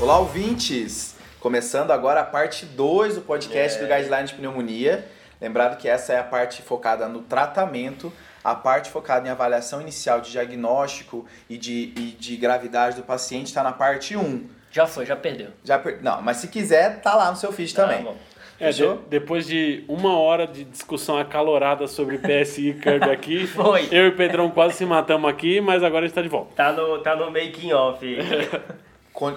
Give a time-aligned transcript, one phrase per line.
[0.00, 1.16] Olá, ouvintes!
[1.40, 5.04] Começando agora a parte 2 do podcast do Guideline de Pneumonia.
[5.40, 10.20] Lembrado que essa é a parte focada no tratamento, a parte focada em avaliação inicial
[10.20, 14.20] de diagnóstico e de, e de gravidade do paciente está na parte 1.
[14.20, 14.46] Um.
[14.70, 15.48] Já foi, já perdeu.
[15.64, 16.02] Já per...
[16.02, 18.02] Não, mas se quiser, tá lá no seu feed também.
[18.02, 18.16] bom.
[18.60, 23.88] É, de- depois de uma hora de discussão acalorada sobre PSI e Curb aqui, Foi.
[23.92, 26.54] eu e o Pedrão quase se matamos aqui, mas agora a gente tá de volta.
[26.56, 28.04] Tá no, tá no making off.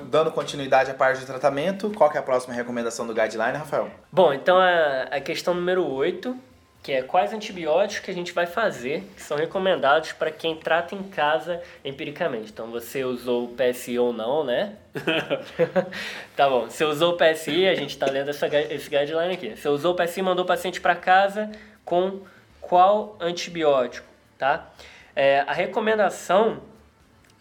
[0.10, 3.90] Dando continuidade à parte de tratamento, qual que é a próxima recomendação do Guideline, Rafael?
[4.12, 6.38] Bom, então a, a questão número 8,
[6.84, 10.94] que é quais antibióticos que a gente vai fazer, que são recomendados para quem trata
[10.94, 12.52] em casa empiricamente.
[12.52, 14.76] Então você usou o PSI ou não, né?
[16.38, 19.56] tá bom, você usou o PSI, a gente tá lendo essa, esse guideline aqui.
[19.56, 21.52] Você usou o PSI, mandou o paciente para casa
[21.84, 22.22] com
[22.60, 24.08] qual antibiótico,
[24.38, 24.70] tá?
[25.16, 26.62] É, a recomendação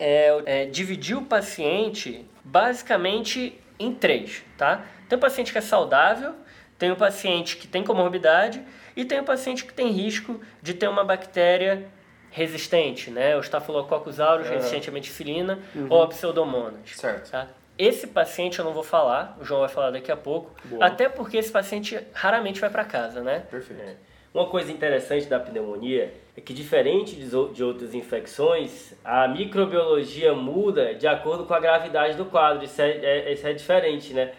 [0.01, 4.85] é, é dividir o paciente basicamente em três, tá?
[5.09, 6.35] Tem o paciente que é saudável,
[6.79, 8.63] tem o paciente que tem comorbidade
[8.97, 11.87] e tem o paciente que tem risco de ter uma bactéria
[12.31, 13.37] resistente, né?
[13.37, 16.91] O Staphylococcus aureus resistente à meticilina ou a pseudomonas.
[16.95, 17.31] Certo.
[17.31, 17.49] Tá?
[17.77, 20.85] Esse paciente eu não vou falar, o João vai falar daqui a pouco, Boa.
[20.85, 23.41] até porque esse paciente raramente vai para casa, né?
[23.51, 23.81] Perfeito.
[23.83, 23.97] É.
[24.33, 31.09] Uma coisa interessante da pneumonia é que, diferente de outras infecções, a microbiologia muda de
[31.09, 32.65] acordo com a gravidade do quadro.
[32.65, 34.33] Isso é, é- isso é diferente, né?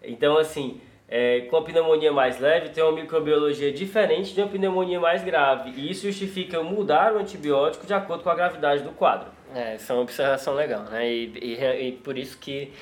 [0.00, 5.00] Então, assim, é, com a pneumonia mais leve, tem uma microbiologia diferente de uma pneumonia
[5.00, 5.72] mais grave.
[5.76, 9.28] E isso justifica mudar o antibiótico de acordo com a gravidade do quadro.
[9.54, 11.06] É, isso é uma observação legal, né?
[11.10, 12.72] E, e, e por isso que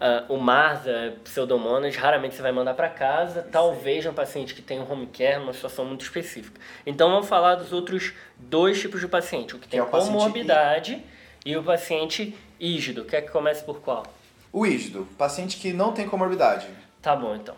[0.00, 4.80] ah, o Marsa, pseudomonas, raramente você vai mandar para casa, talvez um paciente que tem
[4.80, 6.58] um home care, numa situação muito específica.
[6.86, 11.04] Então vamos falar dos outros dois tipos de paciente, o que tem é o comorbidade
[11.44, 13.04] e o paciente ígido.
[13.04, 14.04] Quer que comece por qual?
[14.50, 16.66] O ígido, paciente que não tem comorbidade.
[17.02, 17.54] Tá bom, então.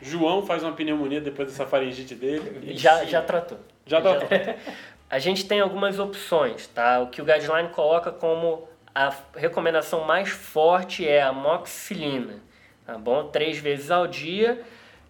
[0.00, 2.76] João faz uma pneumonia depois dessa faringite dele.
[2.76, 3.58] Já, já tratou.
[3.84, 4.10] Já tá.
[5.10, 7.00] A gente tem algumas opções, tá?
[7.00, 12.40] O que o guideline coloca como a recomendação mais forte é a moxilina,
[12.84, 13.28] tá bom?
[13.28, 14.60] Três vezes ao dia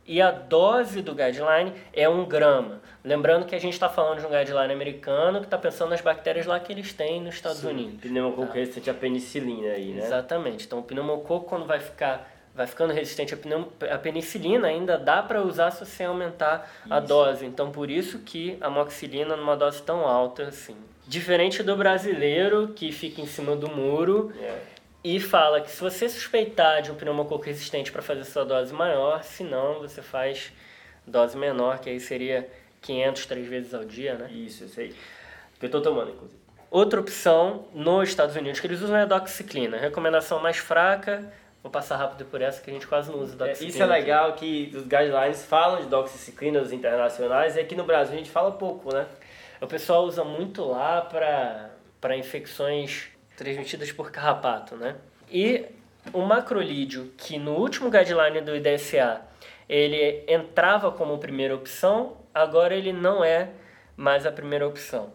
[0.07, 2.81] e a dose do guideline é um grama.
[3.05, 6.47] Lembrando que a gente está falando de um guideline americano que está pensando nas bactérias
[6.47, 8.01] lá que eles têm nos Estados Unidos.
[8.01, 10.05] Pneumococo resistente à penicilina aí, né?
[10.05, 10.67] Exatamente.
[10.67, 13.33] Então o pneumococo quando vai ficar vai ficando resistente
[13.89, 17.07] à, penicilina, ainda dá para usar se você aumentar a Isso.
[17.07, 17.47] dose.
[17.47, 20.77] Então por isso que a moxilina numa dose tão alta assim.
[21.15, 24.59] Diferente do brasileiro que fica em cima do muro É.
[25.03, 29.25] e fala que se você suspeitar de um pneumococo resistente para fazer sua dose maior,
[29.25, 30.53] se não você faz
[31.05, 32.49] dose menor, que aí seria
[32.81, 34.31] 500 três vezes ao dia, né?
[34.31, 34.95] Isso, isso aí.
[35.59, 36.39] Que eu tô tomando, inclusive.
[36.71, 39.79] Outra opção nos Estados Unidos que eles usam é a doxiciclina.
[39.79, 41.29] Recomendação mais fraca,
[41.61, 43.69] vou passar rápido por essa que a gente quase não usa É, doxiciclina.
[43.73, 48.15] isso é legal que os guidelines falam de doxiciclina, os internacionais, e aqui no Brasil
[48.15, 49.07] a gente fala pouco, né?
[49.61, 51.03] O pessoal usa muito lá
[52.01, 54.97] para infecções transmitidas por carrapato, né?
[55.31, 55.65] E
[56.13, 59.21] o macrolídeo, que no último guideline do IDSA
[59.69, 63.51] ele entrava como primeira opção, agora ele não é
[63.97, 65.13] mais a primeira opção.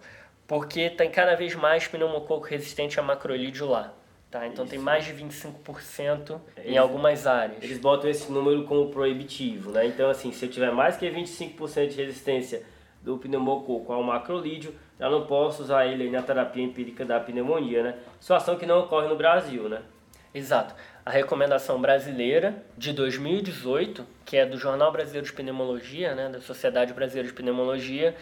[0.48, 3.94] Porque tem cada vez mais pneumococo resistente a macrolídeo lá.
[4.30, 4.46] Tá?
[4.48, 4.86] Então tem Isso.
[4.86, 7.64] mais de 25% em Eles- algumas áreas.
[7.64, 9.86] Eles botam esse número como proibitivo, né?
[9.88, 12.64] Então, assim, se eu tiver mais que 25% de resistência
[13.06, 17.96] do pneumococo ao macrolídeo, já não posso usar ele na terapia empírica da pneumonia, né?
[18.20, 19.84] Situação que não ocorre no Brasil, né?
[20.34, 20.76] Exato.
[21.06, 26.94] A recomendação brasileira de 2018, que é do Jornal Brasileiro de Pneumologia, né, da Sociedade
[26.94, 28.16] Brasileira de Pneumologia,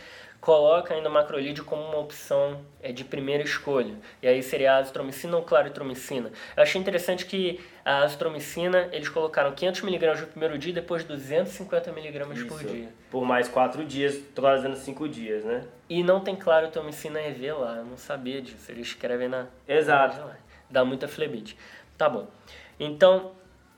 [0.44, 3.96] coloca ainda o macrolídeo como uma opção é, de primeira escolha.
[4.22, 6.34] E aí seria a azitromicina ou claritromicina.
[6.58, 12.46] Eu achei interessante que a azitromicina, eles colocaram 500mg no primeiro dia e depois 250mg
[12.46, 12.90] por dia.
[13.10, 15.64] Por mais 4 dias, totalizando 5 dias, né?
[15.90, 18.70] E não tem claritromicina EV lá, eu não sabia disso.
[18.70, 20.18] Eles escrevem na, Exato.
[20.70, 21.58] Dá muita flebite.
[21.98, 22.28] Tá bom.
[22.78, 23.32] Então,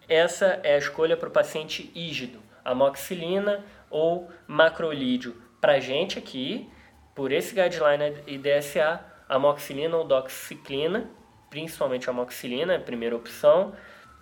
[0.09, 2.39] essa é a escolha para o paciente ígido.
[2.63, 5.44] Amoxicilina ou macrolídeo.
[5.65, 6.69] Para gente aqui,
[7.15, 11.09] por esse guideline IDSA, amoxicilina ou doxiciclina,
[11.49, 13.73] principalmente a amoxicilina, é a primeira opção.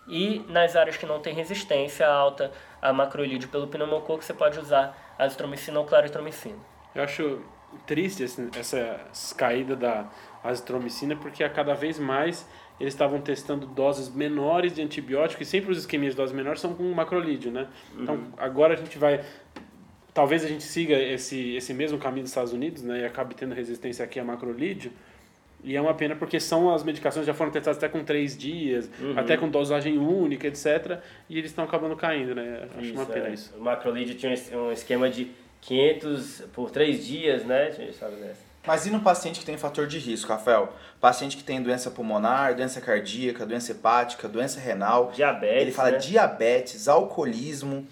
[0.07, 2.50] E nas áreas que não tem resistência alta
[2.81, 6.56] a macrolídeo pelo pneumococo, você pode usar azitromicina ou claritromicina.
[6.95, 7.42] Eu acho
[7.86, 9.01] triste esse- essa
[9.36, 10.10] caída da
[10.42, 12.48] azitromicina, porque a cada vez mais
[12.80, 16.74] eles estavam testando doses menores de antibiótico e sempre os esqueminhas de doses menores são
[16.74, 17.68] com macrolídeo, né?
[18.00, 19.22] Então agora a gente vai
[20.13, 23.54] talvez a gente siga esse esse mesmo caminho dos Estados Unidos, né, e acabe tendo
[23.54, 24.92] resistência aqui a macrolídeo.
[25.63, 28.89] E é uma pena porque são as medicações já foram testadas até com três dias,
[29.15, 31.00] até com dosagem única, etc.
[31.30, 32.68] E eles estão acabando caindo, né?
[32.77, 33.33] Acho uma pena é.
[33.33, 33.56] isso.
[33.57, 35.31] O macrolídeo tinha um esquema de
[35.62, 37.68] 500 por 3 dias, né?
[37.68, 38.42] A gente sabe dessa.
[38.66, 40.74] Mas e no paciente que tem fator de risco, Rafael?
[41.00, 45.12] Paciente que tem doença pulmonar, doença cardíaca, doença hepática, doença renal.
[45.13, 45.98] Diabetes, Ele fala né?
[45.98, 47.86] diabetes, alcoolismo,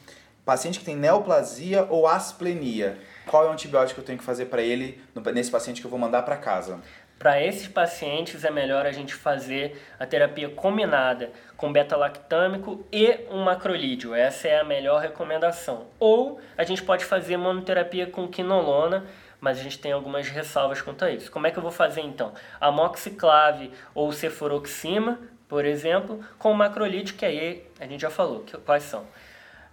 [0.51, 2.97] paciente que tem neoplasia ou asplenia.
[3.25, 5.01] Qual é o antibiótico que eu tenho que fazer para ele
[5.33, 6.81] nesse paciente que eu vou mandar para casa?
[7.17, 13.45] Para esses pacientes é melhor a gente fazer a terapia combinada com beta-lactâmico e um
[13.45, 14.13] macrolídeo.
[14.13, 15.85] Essa é a melhor recomendação.
[15.97, 19.05] Ou a gente pode fazer monoterapia com quinolona,
[19.39, 21.31] mas a gente tem algumas ressalvas quanto a isso.
[21.31, 22.33] Como é que eu vou fazer então?
[22.59, 25.17] Amoxiclave ou cefuroxima,
[25.47, 29.05] por exemplo, com o macrolídeo, que aí a gente já falou que, quais são.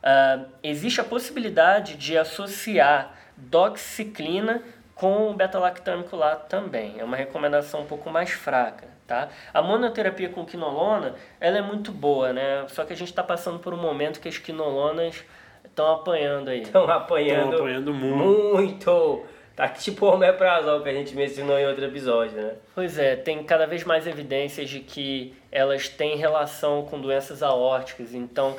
[0.03, 4.63] Ah, existe a possibilidade de associar doxiciclina
[4.95, 6.97] com o beta-lactâmico lá também.
[6.99, 9.29] É uma recomendação um pouco mais fraca, tá?
[9.55, 12.65] A monoterapia com quinolona, ela é muito boa, né?
[12.69, 15.25] Só que a gente está passando por um momento que as quinolonas
[15.65, 16.63] estão apanhando aí.
[16.63, 18.57] Estão apanhando, apanhando muito.
[18.57, 19.25] muito.
[19.55, 22.53] Tá tipo o omeprazol que a gente mencionou em outro episódio, né?
[22.77, 28.15] Pois é, tem cada vez mais evidências de que elas têm relação com doenças aórticas.
[28.15, 28.57] Então,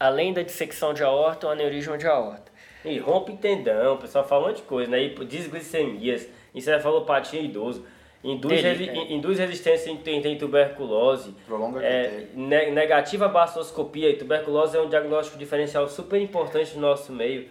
[0.00, 2.50] além da dissecção de aorta, o aneurisma de aorta.
[2.84, 5.02] E rompe tendão, o pessoal fala um monte de coisa, né?
[5.02, 7.84] E desglicemias, encefalopatia idoso,
[8.24, 9.12] induz, resi- é.
[9.12, 14.88] induz resistência em, em, em tuberculose, Prolonga é, ne- negativa bastoscopia e tuberculose é um
[14.88, 17.48] diagnóstico diferencial super importante no nosso meio.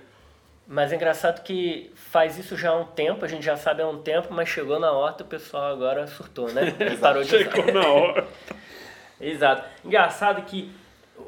[0.67, 3.87] Mas é engraçado que faz isso já há um tempo, a gente já sabe há
[3.87, 6.75] um tempo, mas chegou na horta o pessoal agora surtou, né?
[6.93, 7.51] E parou de usar.
[7.51, 8.27] Chegou na hora.
[9.19, 9.63] Exato.
[9.83, 10.71] Engraçado que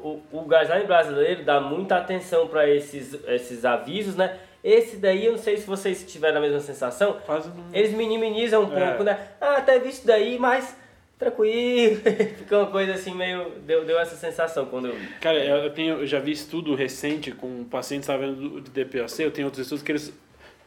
[0.02, 4.38] o, o guideline brasileiro dá muita atenção para esses, esses avisos, né?
[4.64, 7.64] Esse daí, eu não sei se vocês tiveram a mesma sensação, Quase não.
[7.72, 8.86] eles minimizam um É.
[8.88, 9.28] pouco, né?
[9.40, 10.76] Ah, até visto daí, mas
[11.18, 11.96] tranquilo.
[12.38, 13.50] Fica uma coisa assim meio.
[13.66, 14.96] Deu, deu essa sensação quando eu.
[15.20, 19.46] Cara, eu, tenho, eu já vi estudo recente com pacientes sabendo de DPAC, eu tenho
[19.48, 20.12] outros estudos que eles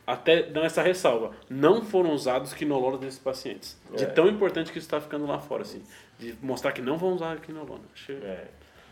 [0.05, 1.31] até dão essa ressalva.
[1.49, 3.79] Não foram usados quinolonas nesses pacientes.
[3.95, 4.07] De É.
[4.07, 5.81] tão importante que isso está ficando lá fora, assim.
[6.19, 7.83] De mostrar que não vão usar quinolona.
[7.93, 8.43] Acho- É.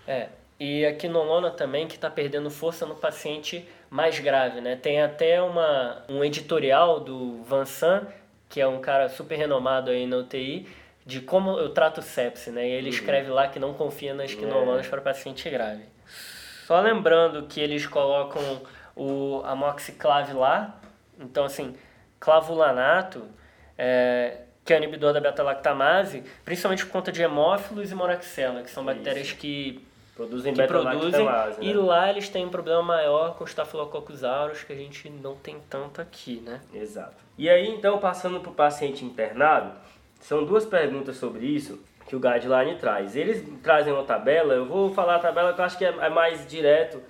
[0.07, 0.27] É,
[0.59, 4.75] e a quinolona também que está perdendo força no paciente mais grave, né?
[4.75, 8.07] Tem até uma, um editorial do Vansan,
[8.49, 10.67] que é um cara super renomado aí na UTI,
[11.05, 12.67] de como eu trato sepse, né?
[12.67, 15.83] E ele escreve lá que não confia nas quinolonas para paciente grave.
[16.65, 18.61] Só lembrando que eles colocam
[18.95, 20.79] o amoxiclave lá,
[21.19, 21.75] então assim,
[22.19, 23.27] clavulanato,
[23.77, 28.69] é, que é o inibidor da beta-lactamase, principalmente por conta de hemófilos e moraxella, que
[28.69, 29.85] são bactérias que
[30.15, 31.79] Produzem que produzem beta-lactamase, e né?
[31.79, 35.99] lá eles têm um problema maior com Staphylococcus aureus que a gente não tem tanto
[35.99, 36.61] aqui, né?
[36.71, 37.15] Exato.
[37.35, 39.71] E aí, então, passando para o paciente internado,
[40.19, 43.15] são duas perguntas sobre isso que o guideline traz.
[43.15, 46.09] Eles trazem uma tabela, eu vou falar a tabela que eu acho que é é
[46.09, 47.01] mais direto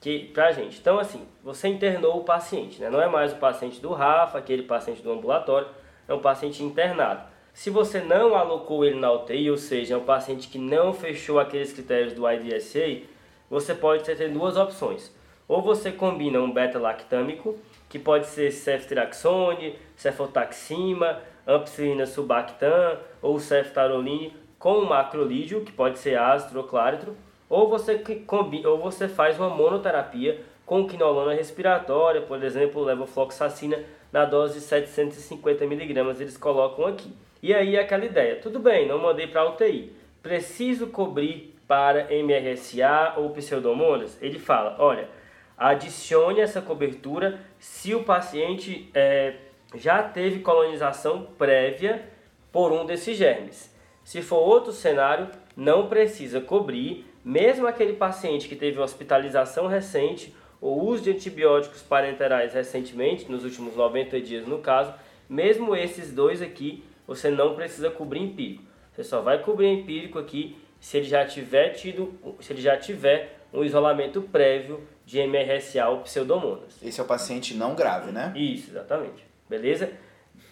[0.00, 0.78] que pra gente.
[0.78, 2.90] Então, assim, você internou o paciente, né?
[2.90, 5.68] Não é mais o paciente do Rafa, aquele paciente do ambulatório,
[6.06, 7.22] é um paciente internado.
[7.58, 11.40] Se você não alocou ele na UTI, ou seja, é um paciente que não fechou
[11.40, 13.02] aqueles critérios do IDSA,
[13.50, 15.12] você pode ter duas opções.
[15.48, 17.58] Ou você combina um beta-lactâmico,
[17.88, 26.60] que pode ser ceftriaxone, cefotaxima, ampicilina subactam ou ceftaroline com macrolídeo, que pode ser ácido
[26.60, 27.16] ou claritro,
[27.50, 33.82] ou você, que combi- ou você faz uma monoterapia com quinolona respiratória, por exemplo, levofloxacina
[34.12, 37.12] na dose de 750mg, eles colocam aqui.
[37.42, 39.92] E aí aquela ideia, tudo bem, não mandei para UTI,
[40.22, 44.20] preciso cobrir para MRSA ou pseudomonas?
[44.20, 45.08] Ele fala, olha,
[45.56, 49.34] adicione essa cobertura se o paciente é,
[49.74, 52.04] já teve colonização prévia
[52.50, 53.74] por um desses germes.
[54.02, 60.82] Se for outro cenário, não precisa cobrir, mesmo aquele paciente que teve hospitalização recente ou
[60.88, 64.94] uso de antibióticos parenterais recentemente, nos últimos 90 dias no caso,
[65.28, 68.62] mesmo esses dois aqui, você não precisa cobrir empírico.
[68.92, 73.38] Você só vai cobrir empírico aqui se ele já tiver tido, se ele já tiver
[73.52, 76.80] um isolamento prévio de MRSA ou pseudomonas.
[76.82, 78.32] Esse é o paciente não grave, né?
[78.36, 79.24] Isso, exatamente.
[79.48, 79.90] Beleza?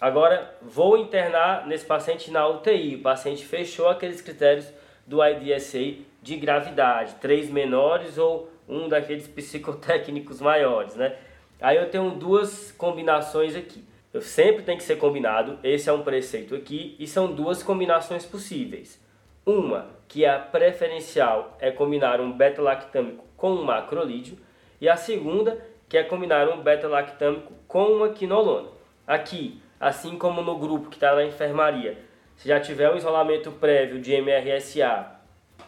[0.01, 2.95] Agora, vou internar nesse paciente na UTI.
[2.95, 4.67] O paciente fechou aqueles critérios
[5.05, 11.15] do IDSA de gravidade, três menores ou um daqueles psicotécnicos maiores, né?
[11.61, 13.83] Aí eu tenho duas combinações aqui.
[14.21, 19.01] Sempre tem que ser combinado, esse é um preceito aqui, e são duas combinações possíveis.
[19.45, 24.37] Uma, que é a preferencial, é combinar um beta-lactâmico com um macrolídeo,
[24.79, 25.57] e a segunda,
[25.89, 28.69] que é combinar um beta-lactâmico com uma quinolona.
[29.05, 31.97] Aqui, assim como no grupo que está na enfermaria,
[32.37, 35.07] Se já tiver um isolamento prévio de MRSA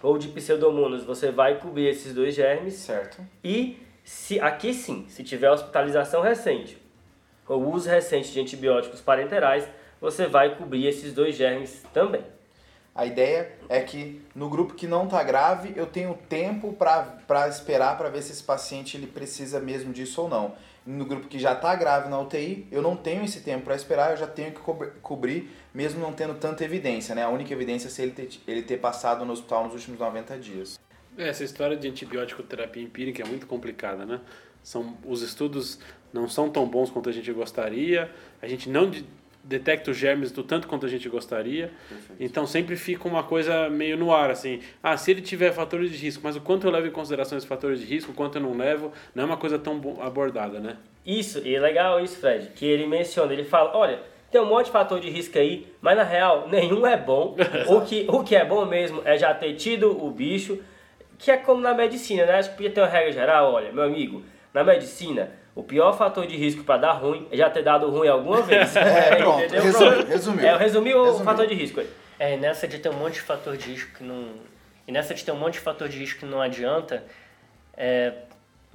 [0.03, 2.75] ou de pseudomonas, você vai cobrir esses dois germes.
[2.75, 3.19] Certo.
[3.43, 6.77] E se aqui sim, se tiver hospitalização recente
[7.49, 9.67] ou uso recente de antibióticos parenterais,
[9.99, 12.23] você vai cobrir esses dois germes também.
[12.95, 17.97] A ideia é que no grupo que não está grave, eu tenho tempo para esperar
[17.97, 20.55] para ver se esse paciente ele precisa mesmo disso ou não.
[20.85, 24.11] No grupo que já está grave na UTI, eu não tenho esse tempo para esperar,
[24.11, 27.13] eu já tenho que co cobrir, mesmo não tendo tanta evidência.
[27.13, 27.23] Né?
[27.23, 30.37] A única evidência é se ele ter, ele ter passado no hospital nos últimos 90
[30.37, 30.79] dias.
[31.17, 34.19] Essa história de antibiótico terapia empírica é muito complicada, né?
[34.63, 35.79] São, os estudos
[36.13, 38.09] não são tão bons quanto a gente gostaria,
[38.41, 38.91] a gente não
[39.43, 41.71] detecta os germes do tanto quanto a gente gostaria.
[41.89, 42.15] Perfeito.
[42.19, 44.61] Então sempre fica uma coisa meio no ar, assim.
[44.81, 47.47] Ah, se ele tiver fatores de risco, mas o quanto eu levo em consideração esses
[47.47, 50.77] fatores de risco, o quanto eu não levo, não é uma coisa tão abordada, né?
[51.05, 53.99] Isso, e é legal isso, Fred, que ele menciona, ele fala, olha,
[54.29, 57.35] tem um monte de fator de risco aí, mas na real nenhum é bom.
[57.67, 60.59] o, que, o que é bom mesmo é já ter tido o bicho,
[61.17, 62.33] que é como na medicina, né?
[62.33, 64.23] Acho que podia ter uma regra geral, olha, meu amigo,
[64.53, 68.07] na medicina, o pior fator de risco para dar ruim é já ter dado ruim
[68.07, 68.75] alguma vez.
[68.77, 69.63] é, pronto, entendeu?
[69.63, 70.45] Resumiu, resumiu.
[70.47, 71.25] É, eu resumi o resumiu.
[71.25, 71.89] fator de risco aí.
[72.17, 74.29] É, nessa de ter um monte de fator de risco que não...
[74.87, 77.03] E nessa de ter um monte de fator de risco que não adianta,
[77.75, 78.13] é,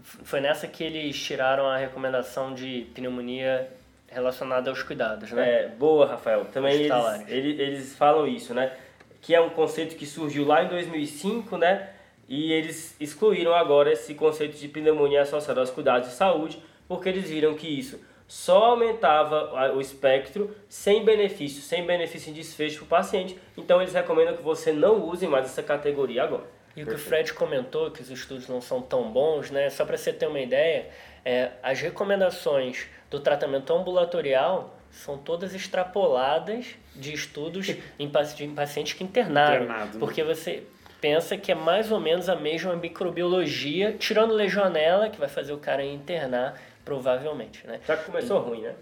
[0.02, 3.68] foi nessa que eles tiraram a recomendação de pneumonia
[4.06, 5.64] relacionada aos cuidados, né?
[5.64, 6.44] É, boa, Rafael.
[6.46, 6.92] Também eles,
[7.28, 8.72] eles, eles falam isso, né?
[9.20, 11.88] Que é um conceito que surgiu lá em 2005, né?
[12.28, 17.28] E eles excluíram agora esse conceito de pneumonia associada aos cuidados de saúde, porque eles
[17.28, 22.88] viram que isso só aumentava o espectro sem benefício, sem benefício em desfecho para o
[22.88, 23.38] paciente.
[23.56, 26.44] Então eles recomendam que você não use mais essa categoria agora.
[26.76, 29.70] E o que o Fred comentou, que os estudos não são tão bons, né?
[29.70, 30.88] Só para você ter uma ideia,
[31.24, 39.64] é, as recomendações do tratamento ambulatorial são todas extrapoladas de estudos em, pacientes que internaram.
[39.64, 40.00] Internado, né?
[40.00, 40.64] porque você
[41.00, 45.58] pensa que é mais ou menos a mesma microbiologia, tirando legionela, que vai fazer o
[45.58, 47.80] cara internar, provavelmente, né?
[47.86, 48.74] Já começou e, ruim, né?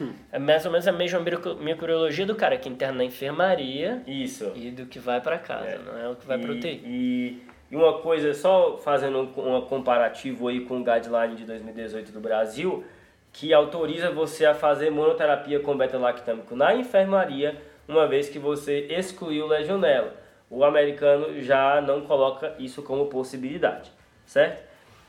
[0.32, 4.52] É mais ou menos a mesma microbiologia do cara que interna na enfermaria Isso.
[4.54, 5.78] e do que vai para casa, é.
[5.78, 6.82] não é o que vai pro UTI.
[6.84, 12.12] E, e uma coisa, só fazendo um, um comparativo aí com o guideline de 2018
[12.12, 12.84] do Brasil,
[13.32, 17.56] que autoriza você a fazer monoterapia com beta-lactâmico na enfermaria,
[17.88, 23.90] uma vez que você excluiu legionela o americano já não coloca isso como possibilidade,
[24.24, 24.64] certo?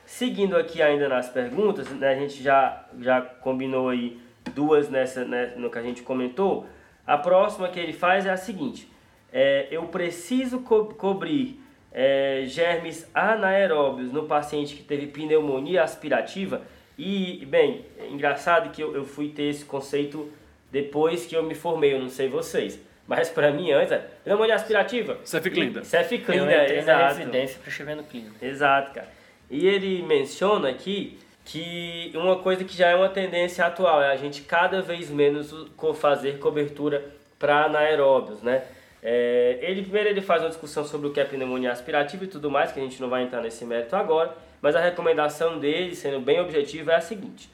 [0.08, 4.18] Seguindo aqui ainda nas perguntas, né, a gente já, já combinou aí
[4.56, 6.66] duas nessa, né, no que a gente comentou.
[7.06, 8.90] A próxima que ele faz é a seguinte:
[9.34, 11.60] é, eu preciso co cobrir
[11.92, 16.62] é, germes anaeróbios no paciente que teve pneumonia aspirativa.
[16.98, 20.32] E, bem, é engraçado que eu, eu fui ter esse conceito
[20.72, 22.80] depois que eu me formei, eu não sei vocês.
[23.06, 25.20] Mas para mim antes, é pneumonia aspirativa.
[25.26, 25.84] Ceficlinda.
[25.84, 27.02] Ceficlinda, eu exato.
[27.02, 28.36] na residência no clínico.
[28.42, 29.17] Exato, cara.
[29.50, 34.18] E ele menciona aqui que uma coisa que já é uma tendência atual é a
[34.18, 35.54] gente cada vez menos
[35.96, 37.06] fazer cobertura
[37.40, 38.64] para anaeróbios, né?
[39.02, 42.52] É, ele primeiro ele faz uma discussão sobre o que é pneumonia aspirativa e tudo
[42.52, 46.20] mais, que a gente não vai entrar nesse mérito agora, mas a recomendação dele, sendo
[46.20, 47.50] bem objetiva, é a seguinte: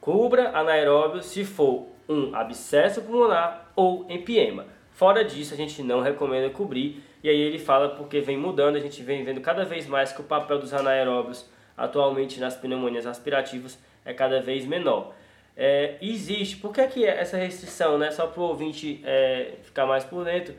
[0.00, 4.66] cubra anaeróbios se for um abscesso pulmonar ou empiema.
[4.92, 7.02] Fora disso, a gente não recomenda cobrir.
[7.22, 10.20] E aí ele fala porque vem mudando, a gente vem vendo cada vez mais que
[10.20, 15.14] o papel dos anaeróbios atualmente nas pneumonias aspirativas é cada vez menor.
[15.56, 18.10] É, existe, por que, que essa restrição, né?
[18.10, 20.54] Só para o ouvinte é, ficar mais por dentro.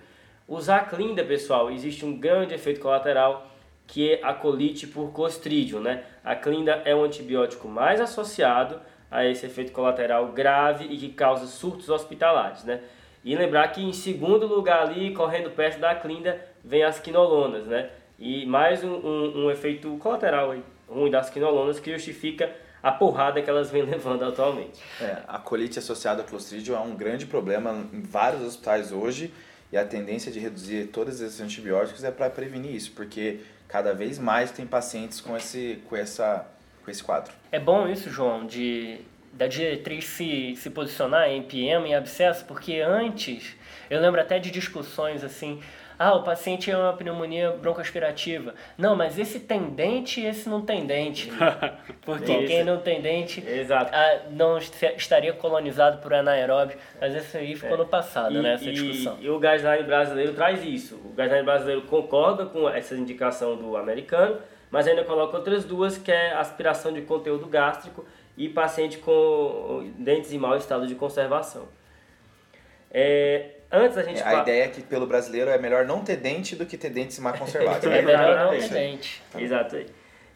[0.47, 3.47] Usar clinda, pessoal, existe um grande efeito colateral
[3.85, 6.03] que é a colite por Clostridium, né?
[6.23, 11.45] A clinda é um antibiótico mais associado a esse efeito colateral grave e que causa
[11.45, 12.81] surtos hospitalares, né?
[13.27, 17.89] E lembrar que em segundo lugar ali, correndo perto da clinda, vem as quinolonas, né?
[18.17, 22.49] E mais um, um, um efeito colateral aí, ruim das quinolonas que justifica
[22.81, 24.81] a porrada que elas vêm levando atualmente.
[25.01, 29.33] É, a colite associada ao clostridio é um grande problema em vários hospitais hoje
[29.73, 34.17] e a tendência de reduzir todos esses antibióticos é para prevenir isso, porque cada vez
[34.17, 36.47] mais tem pacientes com esse, com essa,
[36.81, 37.33] com esse quadro.
[37.51, 39.01] É bom isso, João, de
[39.33, 43.55] da diretriz se, se posicionar em PM e abscesso, porque antes,
[43.89, 45.61] eu lembro até de discussões assim,
[45.99, 48.53] ah, o paciente é uma pneumonia broncoaspirativa.
[48.77, 51.31] Não, mas esse tem dente e esse não tem dente.
[52.05, 56.77] Porque esse, quem não tem dente ah, não estaria colonizado por anaeróbio.
[57.01, 57.77] Mas isso aí ficou é.
[57.77, 59.17] no passado, né, essa discussão.
[59.19, 60.95] E, e o guideline brasileiro traz isso.
[61.03, 64.37] O guideline brasileiro concorda com essa indicação do americano,
[64.69, 68.05] mas ainda coloca outras duas, que é aspiração de conteúdo gástrico
[68.37, 71.67] e paciente com dentes em mau estado de conservação.
[72.91, 74.21] É, antes a gente...
[74.21, 77.17] A ideia é que pelo brasileiro é melhor não ter dente do que ter dentes
[77.19, 77.83] mal conservados.
[77.91, 79.21] É melhor não ter Exatamente.
[79.33, 79.43] dente.
[79.43, 79.85] Exato.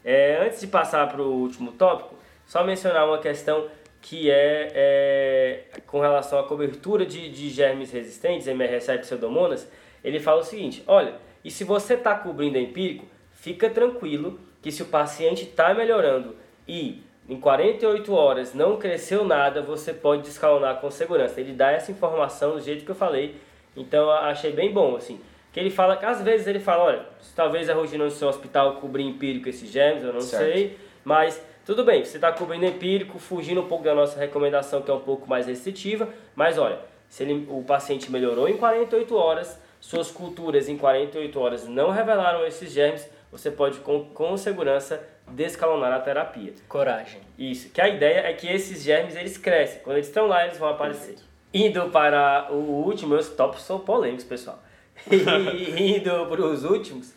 [0.04, 2.16] É, antes de passar para o último tópico,
[2.46, 3.70] só mencionar uma questão
[4.02, 9.70] que é, é, com relação à cobertura de, de germes resistentes, MRSA e pseudomonas,
[10.04, 11.14] ele fala o seguinte, olha,
[11.46, 16.36] e se você está cobrindo empírico, fica tranquilo que se o paciente está melhorando
[16.68, 21.40] e em 48 horas não cresceu nada, você pode descalonar com segurança.
[21.40, 23.38] Ele dá essa informação do jeito que eu falei,
[23.74, 25.18] então eu achei bem bom, assim.
[25.54, 28.76] Que ele fala, que às vezes ele fala, olha, talvez a rotina do seu hospital
[28.82, 30.44] cobrir empírico esses germes, eu não Certo.
[30.44, 34.92] sei, mas tudo bem, você está cobrindo empírico, fugindo um pouco da nossa recomendação, que
[34.92, 39.58] é um pouco mais restritiva, mas olha, se ele, o paciente melhorou em 48 horas,
[39.80, 45.92] suas culturas em 48 horas não revelaram esses germes, você pode com, com segurança descalonar
[45.94, 46.54] a terapia.
[46.68, 47.22] Coragem.
[47.38, 50.58] Isso, que a ideia é que esses germes eles crescem, quando eles estão lá eles
[50.58, 51.16] vão aparecer.
[51.54, 54.62] Indo para o último, meus tops são polêmicos, pessoal.
[55.12, 57.14] E indo para os últimos,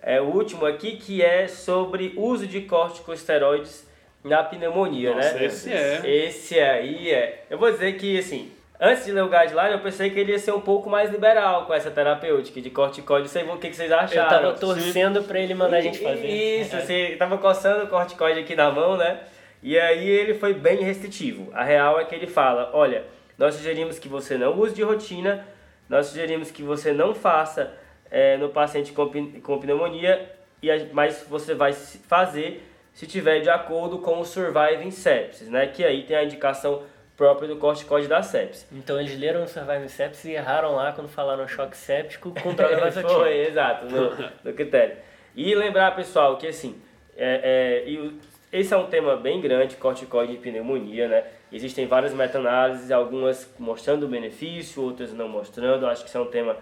[0.00, 3.86] é o último aqui que é sobre uso de corticosteroides
[4.24, 5.44] na pneumonia, Nossa, né?
[5.44, 6.02] esse é.
[6.04, 7.44] Esse aí é.
[7.48, 10.38] Eu vou dizer que assim, antes de ler o guideline, eu pensei que ele ia
[10.38, 13.28] ser um pouco mais liberal com essa terapêutica de corticoide.
[13.28, 14.28] Sei o que que vocês Eu acharam.
[14.28, 16.26] tava torcendo pra ele mandar a gente fazer.
[16.26, 16.80] Isso, É.
[16.80, 19.20] você tava coçando o corticoide aqui na mão, né?
[19.62, 21.50] E aí ele foi bem restritivo.
[21.54, 23.04] A real é que ele fala, olha,
[23.38, 25.46] nós sugerimos que você não use de rotina,
[25.88, 27.72] nós sugerimos que você não faça
[28.10, 29.08] é, no paciente com,
[29.40, 30.30] com pneumonia,
[30.62, 35.66] e mas você vai fazer se tiver de acordo com o Surviving Sepsis, né?
[35.66, 36.82] Que aí tem a indicação
[37.16, 38.66] própria do corticoide da sepsis.
[38.70, 43.08] Então eles leram o Surviving Sepsis e erraram lá quando falaram choque séptico com vasoativa.
[43.08, 44.10] Foi, exato, no,
[44.44, 44.96] no critério.
[45.34, 46.80] E lembrar, pessoal, que assim,
[47.16, 48.18] é, é, e
[48.52, 51.24] esse é um tema bem grande, corticoide e pneumonia, né?
[51.52, 55.86] Existem várias meta-análises, algumas mostrando o benefício, outras não mostrando.
[55.86, 56.56] Acho que isso é um tema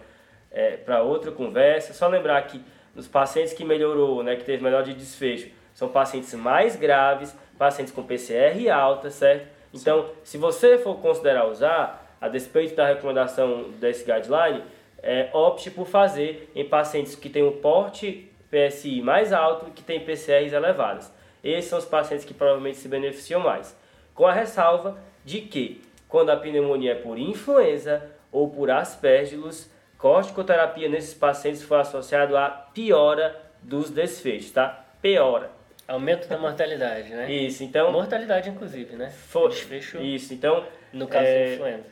[0.84, 1.92] para outra conversa.
[1.92, 2.60] Só lembrar que
[2.94, 7.92] nos pacientes que melhorou, né, que teve melhor de desfecho, são pacientes mais graves, pacientes
[7.92, 9.53] com PCR alta, certo?
[9.74, 14.62] Então, se você for considerar usar, a despeito da recomendação desse guideline,
[15.02, 19.82] é, opte por fazer em pacientes que têm um porte PSI mais alto e que
[19.82, 21.12] têm PCRs elevadas.
[21.42, 23.76] Esses são os pacientes que provavelmente se beneficiam mais.
[24.14, 30.88] Com a ressalva de que, quando a pneumonia é por influenza ou por aspergillus, corticoterapia
[30.88, 34.84] nesses pacientes foi associado a piora dos desfechos, tá?
[35.02, 35.50] Piora.
[35.86, 37.30] Aumento da mortalidade, né?
[37.30, 37.92] Isso, então...
[37.92, 39.10] Mortalidade, inclusive, né?
[39.10, 39.48] Foi.
[39.48, 40.64] Desfecho, Isso, então...
[40.92, 41.86] no caso é, da influenza.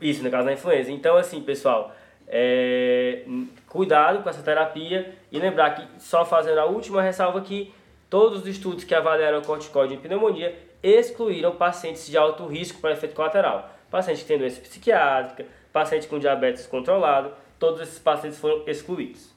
[0.00, 0.92] Isso, no caso da influenza.
[0.92, 1.94] Então, assim, pessoal,
[2.28, 3.22] é,
[3.66, 7.72] cuidado com essa terapia e lembrar que, só fazendo a última ressalva aqui,
[8.08, 12.92] todos os estudos que avaliaram o corticoide em pneumonia excluíram pacientes de alto risco para
[12.92, 13.70] efeito colateral.
[13.90, 19.30] Paciente que tem doença psiquiátrica, paciente com diabetes controlado, todos esses pacientes foram excluídos.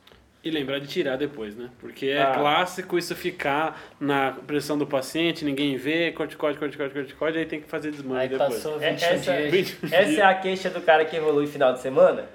[0.43, 1.69] E lembrar de tirar depois, né?
[1.79, 2.33] Porque é Ah.
[2.33, 7.69] clássico isso ficar na pressão do paciente, ninguém vê, corticóide, corticóide, corticóide, aí tem que
[7.69, 8.55] fazer desmame depois.
[8.55, 9.77] passou É- 21 essa, dias.
[9.93, 12.25] essa é a queixa do cara que evolui final de semana.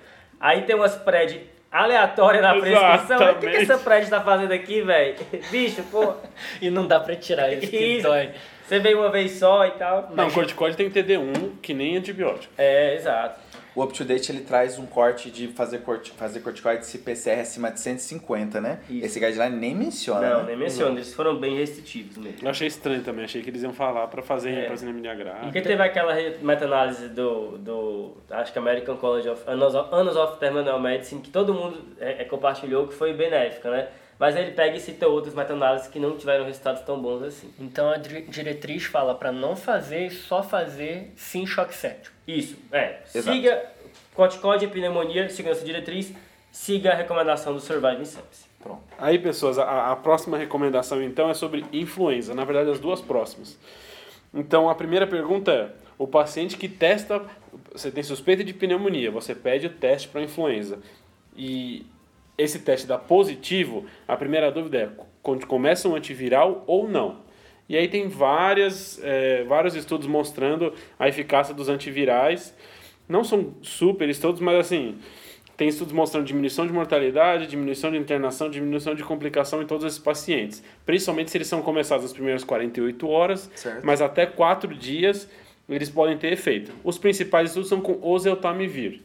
[0.40, 3.31] Aí tem umas prédios aleatórias na prescrição.
[3.33, 5.14] O que, que essa prédio tá fazendo aqui, velho?
[5.53, 6.14] Bicho, pô.
[6.62, 8.31] E não dá pra tirar isso, que dói.
[8.66, 10.11] Você veio uma vez só e tal.
[10.14, 12.53] Não, corticóide tem que ter D1, que nem antibiótico.
[12.57, 13.38] É, exato.
[13.74, 17.81] O UpToDate ele traz um corte de fazer, corti fazer corticoide se PCR acima de
[17.81, 18.81] 150, né?
[18.88, 19.07] Isso.
[19.07, 20.28] Esse guideline nem menciona.
[20.28, 20.46] Não, né?
[20.48, 22.38] nem menciono, eles foram bem restritivos mesmo.
[22.42, 24.66] Eu achei estranho também, achei que eles iam falar pra fazer É.
[24.66, 25.40] pra anemia grave.
[25.42, 30.38] Porque teve aquela meta-análise do, do, acho que American College of Annals of, Annals of
[30.38, 33.88] Terminal Medicine, que todo mundo é, é, compartilhou que foi benéfica, né?
[34.18, 37.52] Mas ele pega e cita outras meta-análises que não tiveram resultados tão bons assim.
[37.59, 42.14] Então a dire- diretriz fala pra não fazer e só fazer sim choque séptico.
[42.26, 43.00] Isso, é.
[43.14, 43.37] Exato.
[43.37, 43.64] Siga
[44.14, 46.12] corticóide e pneumonia, siga essa diretriz,
[46.50, 48.48] siga a recomendação do Surviving Sepsis.
[48.61, 48.83] Pronto.
[48.98, 52.35] Aí, pessoas, a, a próxima recomendação então é sobre influenza.
[52.35, 53.57] Na verdade, as duas próximas.
[54.35, 57.22] Então, a primeira pergunta é: o paciente que testa,
[57.70, 60.81] você tem suspeita de pneumonia, você pede o teste para influenza
[61.37, 61.87] e
[62.38, 64.88] esse teste dá positivo, a primeira dúvida é:
[65.22, 67.27] quando começa um antiviral ou não?
[67.68, 72.55] E aí tem várias, eh, vários estudos mostrando a eficácia dos antivirais.
[73.07, 74.96] Não são super estudos, mas assim,
[75.55, 79.98] tem estudos mostrando diminuição de mortalidade, diminuição de internação, diminuição de complicação em todos esses
[79.98, 80.62] pacientes.
[80.87, 83.85] Principalmente se eles são começados nas primeiras 48 horas, Certo.
[83.85, 85.29] mas até 4 dias
[85.68, 86.72] eles podem ter efeito.
[86.83, 89.01] Os principais estudos são com oseltamivir.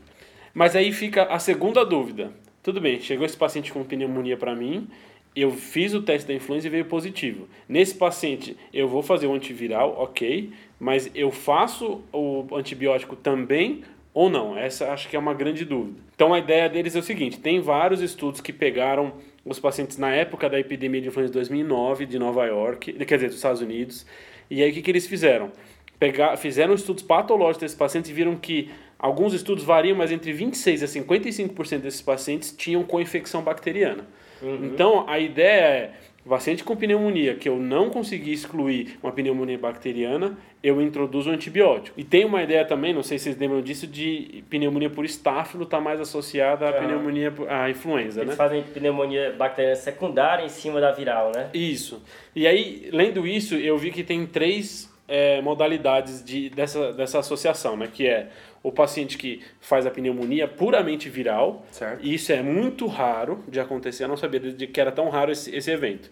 [0.54, 2.32] Mas aí fica a segunda dúvida.
[2.63, 4.88] Tudo bem, chegou esse paciente com pneumonia para mim,
[5.36, 7.45] eu fiz o teste da influenza e veio positivo.
[7.67, 10.49] Nesse paciente, eu vou fazer o antiviral, ok,
[10.80, 14.58] mas eu faço o antibiótico também ou não?
[14.58, 15.99] Essa acho que é uma grande dúvida.
[16.15, 19.12] Então a ideia deles é o seguinte: tem vários estudos que pegaram
[19.43, 23.28] os pacientes na época da epidemia de influenza de 2009 de Nova York, quer dizer,
[23.28, 24.06] dos Estados Unidos,
[24.49, 25.52] e aí o que, que eles fizeram?
[25.99, 28.69] Pegar, fizeram estudos patológicos desses pacientes e viram que
[29.04, 34.08] alguns estudos variam, mas entre 26% a 55% desses pacientes tinham co-infecção bacteriana.
[34.42, 34.63] Uhum.
[34.63, 35.92] Então a ideia é
[36.26, 42.00] paciente com pneumonia que eu não consegui excluir uma pneumonia bacteriana, eu introduzo um antibiótico.
[42.00, 45.66] E tem uma ideia também, não sei se vocês lembram disso, de pneumonia por estáfilo
[45.66, 46.88] está mais associada à uhum.
[46.88, 48.36] pneumonia à influenza, Eles né?
[48.38, 51.50] fazem pneumonia bacteriana secundária em cima da viral, né?
[51.54, 52.02] Isso.
[52.34, 57.76] E aí, lendo isso, eu vi que tem três é, modalidades de, dessa, dessa associação,
[57.76, 57.89] né?
[57.92, 58.30] Que é
[58.62, 61.66] o paciente que faz a pneumonia puramente viral.
[61.72, 62.04] Certo.
[62.04, 65.32] E isso é muito raro de acontecer, eu não sabia de que era tão raro
[65.32, 66.10] esse, esse evento.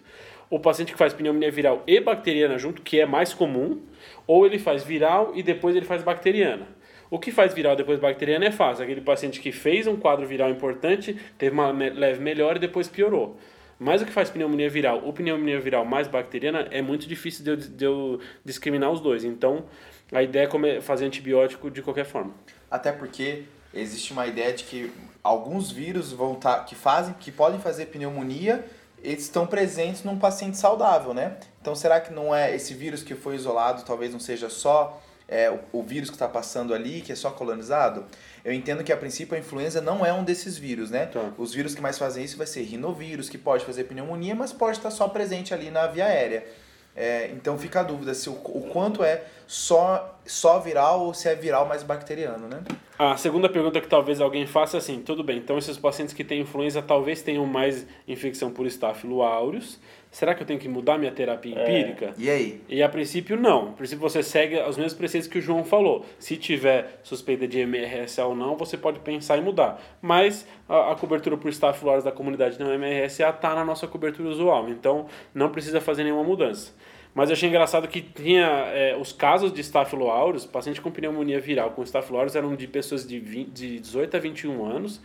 [0.50, 3.80] O paciente que faz pneumonia viral e bacteriana junto, que é mais comum,
[4.26, 6.66] ou ele faz viral e depois ele faz bacteriana.
[7.10, 8.84] O que faz viral depois bacteriana é fácil.
[8.84, 13.38] Aquele paciente que fez um quadro viral importante, teve uma leve melhora e depois piorou.
[13.78, 17.50] Mas o que faz pneumonia viral ou pneumonia viral mais bacteriana é muito difícil de
[17.50, 19.24] eu, de eu discriminar os dois.
[19.24, 19.64] Então,
[20.12, 22.32] a ideia é fazer antibiótico de qualquer forma.
[22.70, 27.58] Até porque existe uma ideia de que alguns vírus vão tá, que fazem, que podem
[27.58, 28.64] fazer pneumonia,
[29.02, 31.36] eles estão presentes num paciente saudável, né?
[31.60, 35.50] Então será que não é esse vírus que foi isolado, talvez não seja só é,
[35.50, 38.04] o, o, vírus que está passando ali, que é só colonizado?
[38.44, 41.06] Eu entendo que a princípio a influenza não é um desses vírus, né?
[41.06, 41.32] Tá.
[41.38, 44.78] Os vírus que mais fazem isso vai ser rinovírus, que pode fazer pneumonia, mas pode
[44.78, 46.44] estar só presente ali na via aérea.
[46.94, 51.28] É, então fica a dúvida se o, o, quanto é só, só viral ou se
[51.28, 52.62] é viral mais bacteriano, né?
[52.98, 56.22] A segunda pergunta que talvez alguém faça é assim, tudo bem, então esses pacientes que
[56.22, 59.80] têm influenza talvez tenham mais infecção por Staphylo aureus,
[60.10, 61.62] será que eu tenho que mudar minha terapia é.
[61.62, 62.06] empírica?
[62.06, 62.12] É.
[62.16, 62.60] E aí?
[62.68, 66.06] E a princípio não, a princípio você segue os mesmos preceitos que o João falou,
[66.18, 70.94] se tiver suspeita de MRSA ou não, você pode pensar em mudar, mas a, a
[70.94, 75.50] cobertura por Staphylo aureus da comunidade não MRSA está na nossa cobertura usual, então não
[75.50, 76.72] precisa fazer nenhuma mudança.
[77.14, 81.40] Mas eu achei engraçado que tinha é, os casos de Staphylo aureus, paciente com pneumonia
[81.40, 85.00] viral com Staphylo aureus eram de pessoas de, 20, de 18 a 21 anos,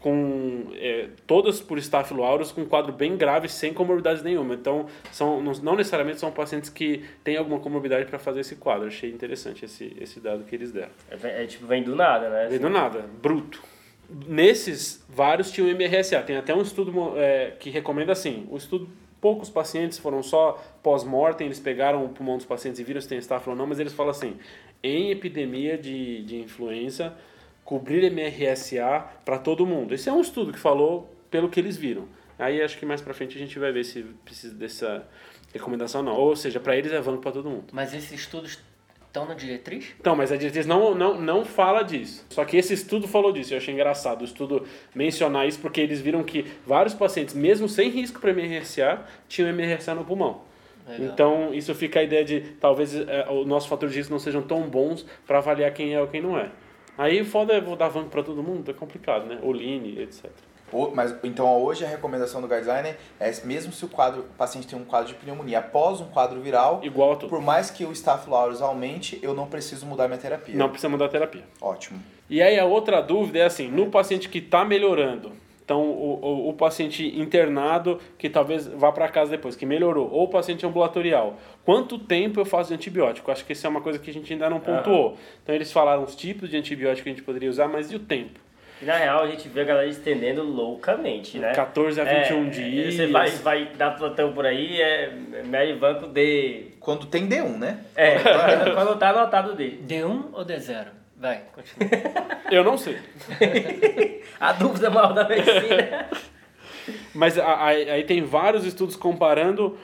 [0.00, 4.52] com é, todas por Staphylo aureus com um quadro bem grave sem comorbidades nenhuma.
[4.54, 8.84] Então, são, não necessariamente são pacientes que têm alguma comorbidade para fazer esse quadro.
[8.84, 10.90] Eu achei interessante esse, esse dado que eles deram.
[11.10, 12.48] É, é tipo, vem do nada, né?
[12.50, 13.62] Vem do nada, bruto.
[14.28, 16.20] Nesses, vários tinham MRSA.
[16.20, 18.88] Tem até um estudo é, que recomenda assim, o estudo
[19.24, 23.16] poucos pacientes foram só pós-mortem, eles pegaram o pulmão dos pacientes e viram se tem
[23.16, 24.36] estáfilo ou não, mas eles falam assim,
[24.82, 27.16] em epidemia de, de influenza,
[27.64, 29.94] cobrir MRSA para todo mundo.
[29.94, 32.06] Esse é um estudo que falou pelo que eles viram.
[32.38, 35.08] Aí acho que mais para frente a gente vai ver se precisa dessa
[35.54, 36.16] recomendação ou não.
[36.16, 37.68] Ou seja, para eles é vano para todo mundo.
[37.72, 38.58] Mas esses estudos
[39.14, 39.94] estão na diretriz?
[40.00, 42.26] Então, mas a diretriz não, não, não fala disso.
[42.30, 43.54] Só que esse estudo falou disso.
[43.54, 47.88] Eu achei engraçado o estudo mencionar isso, porque eles viram que vários pacientes, mesmo sem
[47.88, 50.42] risco para MRSA, tinham MRSA no pulmão.
[50.86, 51.06] Legal.
[51.06, 54.42] Então, isso fica a ideia de talvez é, o nosso fator de risco não sejam
[54.42, 56.50] tão bons para avaliar quem é ou quem não é.
[56.98, 59.38] Aí, foda é vou dar vanco para todo mundo, é complicado, né?
[59.42, 60.30] Oline, etc.
[60.94, 64.78] Mas então hoje a recomendação do guideline é mesmo se o quadro, o paciente tem
[64.78, 67.28] um quadro de pneumonia após um quadro viral, igual a tudo.
[67.28, 67.92] por mais que o
[68.34, 70.54] aureus aumente, eu não preciso mudar minha terapia.
[70.54, 71.44] Não precisa mudar a terapia.
[71.60, 72.02] Ótimo.
[72.28, 75.32] E aí a outra dúvida é assim, no paciente que está melhorando,
[75.64, 80.24] então o, o, o, paciente internado que talvez vá para casa depois, que melhorou, ou
[80.24, 83.30] o paciente ambulatorial, quanto tempo eu faço de antibiótico?
[83.30, 85.10] Acho que isso é uma coisa que a gente ainda não pontuou.
[85.10, 85.16] Uhum.
[85.42, 87.98] Então eles falaram os tipos de antibiótico que a gente poderia usar, mas e o
[87.98, 88.43] tempo?
[88.84, 91.54] E na real a gente vê a galera estendendo loucamente, né?
[91.54, 92.94] 14 a 21 é, dias.
[92.94, 95.10] Você vai, vai dar plantão por aí, é
[95.46, 96.72] médio banco D.
[96.80, 97.78] Quando tem D1, né?
[97.96, 98.18] É,
[98.76, 99.78] quando tá anotado D.
[99.88, 100.88] D1 ou D0?
[101.16, 101.88] Vai, continua.
[102.50, 102.98] Eu não sei.
[104.38, 106.06] a dúvida maior da medicina.
[107.14, 109.78] Mas aí tem vários estudos comparando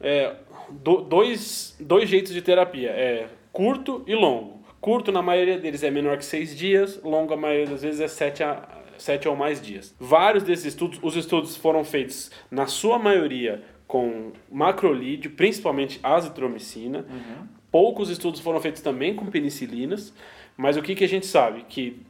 [0.00, 0.32] é,
[0.70, 4.64] dois, dois jeitos de terapia: é curto e longo.
[4.86, 8.06] Curto, na maioria deles, é menor que seis dias, longo, a maioria das vezes, é
[8.06, 9.92] sete, a, sete ou mais dias.
[9.98, 17.04] Vários desses estudos, os estudos foram feitos, na sua maioria, com macrolídeo, principalmente azitromicina.
[17.10, 17.48] Uhum.
[17.68, 20.14] Poucos estudos foram feitos também com penicilinas,
[20.56, 21.64] mas o que, que a gente sabe?
[21.68, 22.00] Que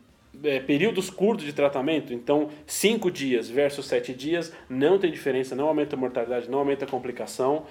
[0.45, 5.67] é, períodos curtos de tratamento, então cinco dias versus sete dias, não tem diferença, não
[5.67, 7.65] aumenta a mortalidade, não aumenta a complicação.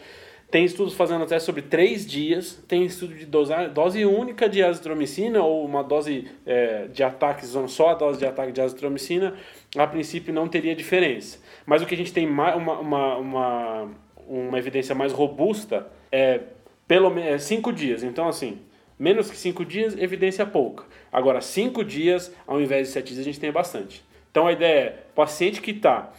[0.49, 5.41] Tem estudos fazendo até sobre três dias, tem estudo de dosar, dose única de azitromicina
[5.43, 9.35] ou uma dose é, de ataque, só a dose de ataque de azitromicina,
[9.75, 11.39] a princípio não teria diferença.
[11.65, 13.91] Mas o que a gente tem uma, uma, uma,
[14.27, 16.41] uma evidência mais robusta é
[16.87, 18.03] pelo menos é cinco dias.
[18.03, 18.59] Então, assim,
[18.97, 20.85] Menos que 5 dias, evidência pouca.
[21.11, 24.03] Agora, 5 dias ao invés de 7 dias, a gente tem bastante.
[24.31, 26.11] Então a ideia é, paciente que está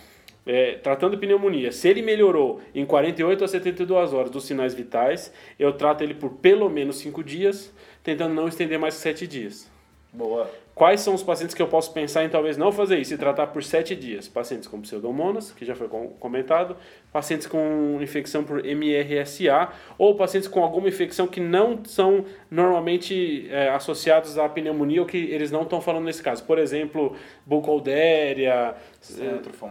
[0.47, 5.73] é, tratando pneumonia, se ele melhorou em 48 a 72 horas dos sinais vitais, eu
[5.73, 9.76] trato ele por pelo menos 5 dias, tentando não estender mais que 7 dias.
[10.17, 10.51] Boa.
[10.75, 13.49] Quais são os pacientes que eu posso pensar em talvez não fazer isso e tratar
[13.49, 14.29] por sete dias?
[14.29, 16.75] Pacientes com pseudomonas, que já foi comentado,
[17.13, 23.71] pacientes com infecção por MRSA ou pacientes com alguma infecção que não são normalmente é,
[23.71, 26.45] associados à pneumonia ou que eles não estão falando nesse caso.
[26.45, 28.75] Por exemplo, bucoldéria,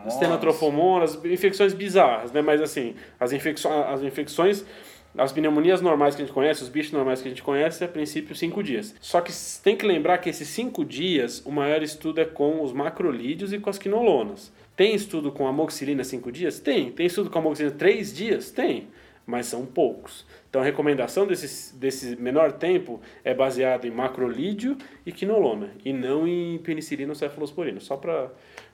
[0.08, 2.42] estenotrofomonas, infecções bizarras, né?
[2.42, 4.66] Mas assim, as, infecções, as infecções
[5.18, 7.88] as pneumonias normais que a gente conhece, os bichos normais que a gente conhece, a
[7.88, 8.96] princípio, cinco dias.
[9.00, 9.32] Só que
[9.64, 13.60] tem que lembrar que esses cinco dias, o maior estudo é com os macrolídeos e
[13.60, 14.52] com as quinolonas.
[14.76, 16.60] Tem estudo com amoxicilina cinco dias?
[16.60, 16.92] Tem.
[16.92, 18.52] Tem estudo com amoxicilina três dias?
[18.52, 18.88] Tem.
[19.26, 20.26] Mas são poucos.
[20.50, 26.28] Então a recomendação desse, desse menor tempo é baseada em macrolídeo e quinolona, e não
[26.28, 28.32] em penicilina ou cefalosporina, só para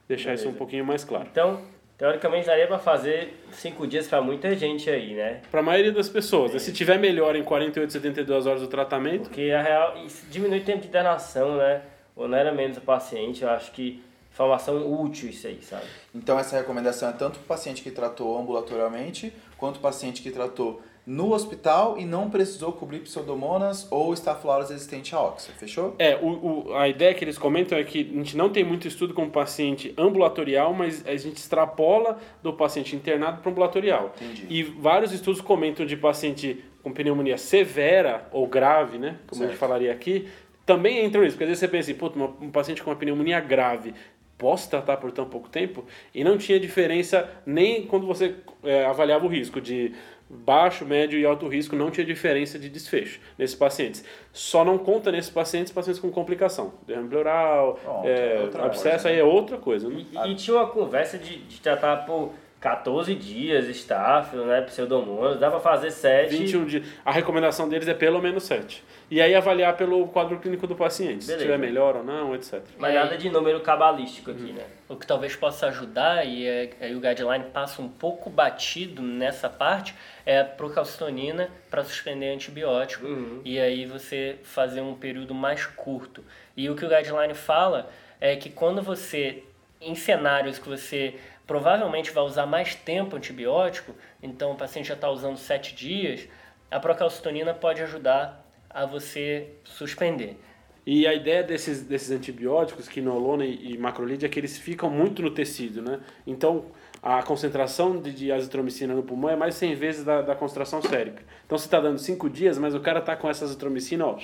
[0.07, 0.43] deixar Beleza.
[0.43, 1.27] isso um pouquinho mais claro.
[1.31, 1.61] Então,
[2.01, 5.39] Teoricamente daria para fazer cinco dias para muita gente aí, né?
[5.51, 6.55] Para a maioria das pessoas.
[6.55, 6.57] É.
[6.57, 9.29] Se tiver melhor em 48, 72 horas do tratamento.
[9.29, 9.97] Porque a real.
[10.03, 11.83] Isso diminui o tempo de internação, né?
[12.15, 13.43] Ou não era menos o paciente.
[13.43, 15.85] Eu acho que informação útil isso aí, sabe?
[16.15, 20.31] Então essa recomendação é tanto para o paciente que tratou ambulatorialmente, quanto o paciente que
[20.31, 20.81] tratou
[21.11, 25.93] no hospital e não precisou cobrir pseudomonas ou estafiloras resistente a óxido, fechou?
[25.99, 28.87] É, o, o, a ideia que eles comentam é que a gente não tem muito
[28.87, 34.15] estudo com paciente ambulatorial, mas a gente extrapola do paciente internado para ambulatorial.
[34.21, 34.45] Entendi.
[34.49, 39.43] E vários estudos comentam de paciente com pneumonia severa ou grave, né, como certo.
[39.43, 40.29] a gente falaria aqui,
[40.65, 43.93] também entram nisso, porque às vezes você pensa assim, um paciente com uma pneumonia grave,
[44.37, 45.85] posso tratar por tão pouco tempo?
[46.15, 49.93] E não tinha diferença nem quando você é, avaliava o risco de
[50.31, 54.03] baixo, médio e alto risco não tinha diferença de desfecho nesses pacientes.
[54.31, 56.73] Só não conta nesses pacientes pacientes com complicação.
[56.87, 59.89] Derrame pleural, é, abscesso, aí é outra coisa.
[59.89, 60.05] Né?
[60.11, 65.49] E, e, tinha uma conversa de, de tratar por 14 dias, estáfilo, né, pseudomonas, dá
[65.49, 66.37] para fazer 7.
[66.37, 66.87] 21 dias.
[67.03, 68.83] A recomendação deles é pelo menos 7.
[69.09, 71.39] E aí avaliar pelo quadro clínico do paciente, Beleza.
[71.39, 72.61] se tiver melhor ou não, etc.
[72.77, 74.53] Mas nada de número cabalístico aqui, uhum.
[74.53, 74.63] né?
[74.87, 79.49] O que talvez possa ajudar, e é, aí o guideline passa um pouco batido nessa
[79.49, 83.07] parte, é a procalcitonina para suspender antibiótico.
[83.07, 83.41] Uhum.
[83.43, 86.23] E aí você fazer um período mais curto.
[86.55, 89.43] E o que o guideline fala é que quando você,
[89.81, 95.09] em cenários que você provavelmente vai usar mais tempo antibiótico, então o paciente já está
[95.09, 96.27] usando sete dias,
[96.69, 100.39] a procalcitonina pode ajudar a você suspender.
[100.85, 105.21] E a ideia desses, desses antibióticos, quinolona e, e macrolide, é que eles ficam muito
[105.21, 105.99] no tecido, né?
[106.25, 106.65] Então,
[107.03, 111.23] a concentração de, de azitromicina no pulmão é mais 100 vezes da, da concentração sérica.
[111.45, 114.17] Então, você está dando 5 dias, mas o cara está com essa azitromicina, ó,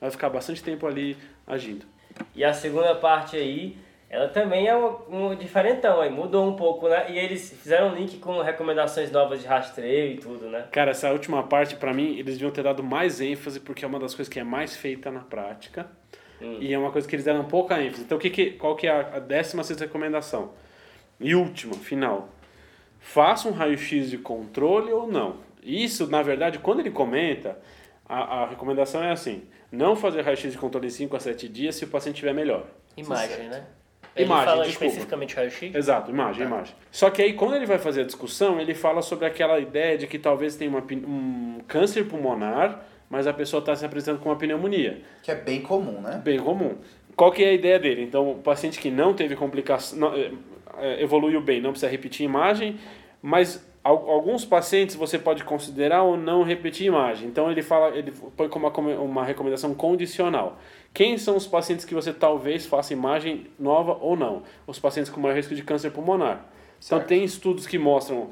[0.00, 1.86] vai ficar bastante tempo ali agindo.
[2.34, 3.76] E a segunda parte aí
[4.10, 7.12] ela também é um, um diferentão, aí mudou um pouco, né?
[7.12, 10.66] E eles fizeram um link com recomendações novas de rastreio e tudo, né?
[10.72, 14.00] Cara, essa última parte, para mim, eles deviam ter dado mais ênfase, porque é uma
[14.00, 15.86] das coisas que é mais feita na prática.
[16.42, 16.56] Hum.
[16.58, 18.02] E é uma coisa que eles deram pouca ênfase.
[18.02, 20.54] Então, o que que, qual que é a 16 recomendação?
[21.20, 22.30] E última, final.
[22.98, 25.36] Faça um raio-x de controle ou não.
[25.62, 27.56] Isso, na verdade, quando ele comenta,
[28.08, 31.76] a, a recomendação é assim: não fazer raio-x de controle em 5 a 7 dias
[31.76, 32.66] se o paciente estiver melhor.
[32.96, 33.66] Imagem, né?
[34.20, 34.86] Ele imagem, fala desculpa.
[34.86, 35.74] especificamente raio-x?
[35.74, 36.54] Exato, imagem, tá.
[36.54, 36.74] imagem.
[36.90, 40.06] Só que aí, quando ele vai fazer a discussão, ele fala sobre aquela ideia de
[40.06, 44.36] que talvez tenha uma, um câncer pulmonar, mas a pessoa está se apresentando com uma
[44.36, 45.02] pneumonia.
[45.22, 46.20] Que é bem comum, né?
[46.24, 46.76] Bem comum.
[47.16, 48.02] Qual que é a ideia dele?
[48.02, 50.30] Então, o paciente que não teve complicação, não, é,
[50.78, 52.78] é, evoluiu bem, não precisa repetir imagem,
[53.20, 57.28] mas alguns pacientes você pode considerar ou não repetir imagem.
[57.28, 60.58] Então ele fala, ele põe como uma, uma recomendação condicional.
[60.92, 64.42] Quem são os pacientes que você talvez faça imagem nova ou não?
[64.66, 66.32] Os pacientes com maior risco de câncer pulmonar.
[66.34, 66.44] Então,
[66.80, 67.02] certo.
[67.02, 68.30] Então tem estudos que mostram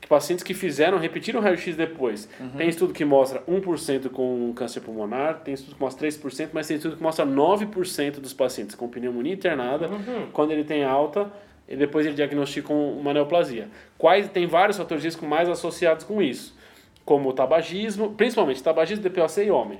[0.00, 2.28] que pacientes que fizeram, repetiram o raio-x depois.
[2.40, 2.50] Uhum.
[2.56, 6.76] Tem estudo que mostra 1% com câncer pulmonar, tem estudo que mostra 3%, mas tem
[6.76, 10.28] estudo que mostra 9% dos pacientes com pneumonia internada, uhum.
[10.32, 11.30] quando ele tem alta,
[11.68, 13.68] e depois ele diagnostica uma neoplasia.
[13.98, 16.56] Quais, tem vários fatores de risco mais associados com isso,
[17.04, 19.78] como o tabagismo, principalmente tabagismo, DPOC e homem.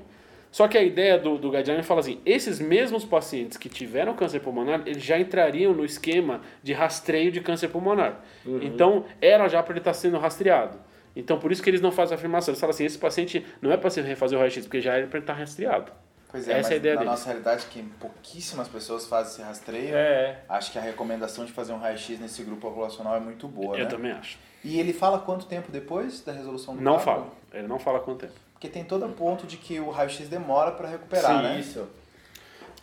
[0.51, 4.41] Só que a ideia do, do guideline fala assim, esses mesmos pacientes que tiveram câncer
[4.41, 8.19] pulmonar, eles já entrariam no esquema de rastreio de câncer pulmonar.
[8.45, 8.59] Uhum.
[8.61, 10.77] Então, era já para ele estar tá sendo rastreado.
[11.15, 12.51] Então, por isso que eles não fazem a afirmação.
[12.51, 15.07] Eles falam assim, esse paciente não é para você refazer o raio-x, porque já era
[15.07, 15.91] para ele estar tá rastreado.
[16.29, 17.11] Pois é, Essa é a ideia na deles.
[17.11, 20.39] nossa realidade, que pouquíssimas pessoas fazem esse rastreio, é.
[20.47, 23.83] acho que a recomendação de fazer um raio-x nesse grupo populacional é muito boa, Eu
[23.83, 23.89] né?
[23.89, 24.37] também acho.
[24.63, 27.27] E ele fala quanto tempo depois da resolução do Não fala.
[27.53, 28.33] Ele não fala quanto tempo.
[28.61, 31.59] Porque tem todo ponto de que o raio-x demora para recuperar, Sim, né?
[31.59, 31.83] Isso.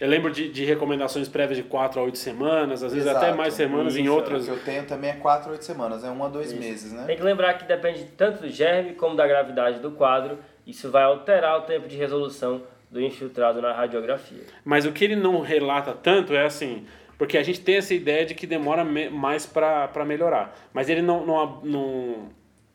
[0.00, 3.24] Eu lembro de, de recomendações prévias de 4 a 8 semanas, às vezes Exato.
[3.24, 4.44] até mais semanas em Isso, O outras.
[4.44, 6.60] que eu tenho também é 4 a 8 semanas, é 1 a 2 Isso.
[6.60, 7.04] meses, né?
[7.06, 10.38] Tem que lembrar que depende tanto do germe como da gravidade do quadro.
[10.66, 14.42] Isso vai alterar o tempo de resolução do infiltrado na radiografia.
[14.64, 16.86] Mas o que ele não relata tanto é assim,
[17.16, 20.56] porque a gente tem essa ideia de que demora me- mais para melhorar.
[20.72, 22.28] Mas ele não, não, não,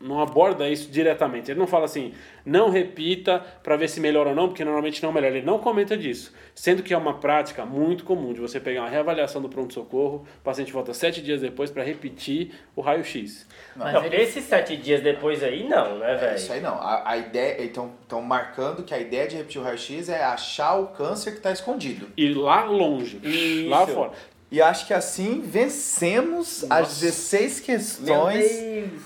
[0.04, 1.50] não aborda isso diretamente.
[1.50, 2.14] Ele não fala assim,
[2.46, 5.38] não repita para ver se melhora ou não, porque normalmente não melhora.
[5.38, 6.34] Ele não comenta disso.
[6.54, 10.44] Sendo que é uma prática muito comum de você pegar uma reavaliação do pronto-socorro, o
[10.44, 13.48] paciente volta sete dias depois para repetir o raio-x.
[13.76, 16.36] Mas não, ele- esses sete dias depois aí, não, né, É velho?
[16.36, 16.76] isso aí não.
[16.76, 17.62] A, a ideia.
[17.64, 21.52] Estão marcando que a ideia de repetir o raio-x é achar o câncer que está
[21.52, 22.08] escondido.
[22.16, 23.70] E lá longe, Isso.
[23.70, 24.12] lá fora.
[24.54, 28.46] E acho que assim vencemos as 16 questões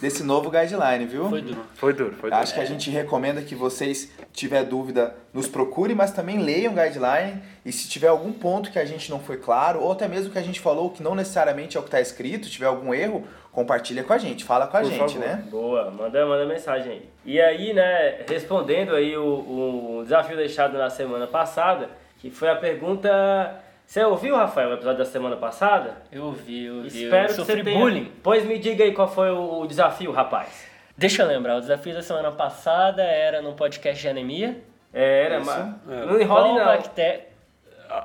[0.01, 1.29] desse novo guideline, viu?
[1.29, 1.61] Foi duro.
[1.73, 6.11] Foi duro, foi Acho que a gente recomenda que vocês, tiver dúvida, nos procurem, mas
[6.11, 7.41] também leiam o guideline.
[7.63, 10.37] E se tiver algum ponto que a gente não foi claro, ou até mesmo que
[10.37, 14.03] a gente falou que não necessariamente é o que está escrito, tiver algum erro, compartilha
[14.03, 15.19] com a gente, fala com a Por gente, favor.
[15.19, 15.45] né?
[15.49, 17.09] Boa, manda, manda mensagem aí.
[17.23, 22.55] E aí, né, respondendo aí o, o desafio deixado na semana passada, que foi a
[22.57, 23.63] pergunta...
[23.87, 25.95] Você ouviu, Rafael, o episódio da semana passada?
[26.11, 26.87] Eu ouvi, eu ouvi.
[26.89, 27.79] Espero eu que sofri você tenha...
[27.79, 28.11] bullying.
[28.21, 30.67] Pois me diga aí qual foi o, desafio, rapaz.
[30.97, 34.61] Deixa eu lembrar, o desafio da semana passada era no podcast de anemia.
[34.93, 35.45] É, Era, Isso.
[35.45, 36.05] mas...
[36.05, 36.65] Não enrole Qual não.
[36.65, 37.27] bactéria...